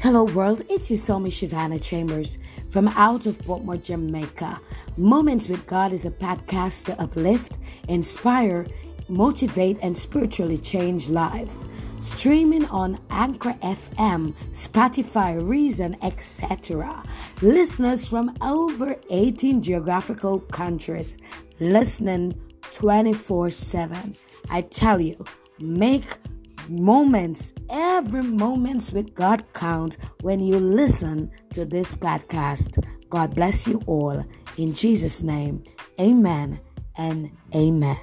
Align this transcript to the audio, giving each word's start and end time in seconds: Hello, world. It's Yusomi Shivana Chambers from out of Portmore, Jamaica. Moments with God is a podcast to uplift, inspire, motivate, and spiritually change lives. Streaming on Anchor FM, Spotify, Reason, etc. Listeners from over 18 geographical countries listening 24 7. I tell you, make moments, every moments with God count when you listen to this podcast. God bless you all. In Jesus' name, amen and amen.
Hello, 0.00 0.26
world. 0.26 0.62
It's 0.70 0.90
Yusomi 0.90 1.26
Shivana 1.26 1.82
Chambers 1.82 2.38
from 2.68 2.86
out 2.86 3.26
of 3.26 3.36
Portmore, 3.40 3.82
Jamaica. 3.82 4.60
Moments 4.96 5.48
with 5.48 5.66
God 5.66 5.92
is 5.92 6.06
a 6.06 6.12
podcast 6.12 6.84
to 6.84 7.02
uplift, 7.02 7.58
inspire, 7.88 8.68
motivate, 9.08 9.76
and 9.82 9.98
spiritually 9.98 10.56
change 10.56 11.08
lives. 11.08 11.66
Streaming 11.98 12.64
on 12.66 13.00
Anchor 13.10 13.54
FM, 13.54 14.34
Spotify, 14.52 15.44
Reason, 15.44 15.96
etc. 16.04 17.02
Listeners 17.42 18.08
from 18.08 18.32
over 18.40 18.94
18 19.10 19.60
geographical 19.60 20.38
countries 20.38 21.18
listening 21.58 22.40
24 22.70 23.50
7. 23.50 24.14
I 24.48 24.62
tell 24.62 25.00
you, 25.00 25.24
make 25.58 26.06
moments, 26.68 27.54
every 27.70 28.22
moments 28.22 28.92
with 28.92 29.14
God 29.14 29.44
count 29.54 29.96
when 30.20 30.40
you 30.40 30.58
listen 30.58 31.30
to 31.52 31.64
this 31.64 31.94
podcast. 31.94 32.84
God 33.08 33.34
bless 33.34 33.66
you 33.66 33.80
all. 33.86 34.24
In 34.56 34.74
Jesus' 34.74 35.22
name, 35.22 35.64
amen 36.00 36.60
and 36.96 37.30
amen. 37.54 37.96